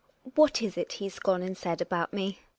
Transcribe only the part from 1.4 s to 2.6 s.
and caid about me?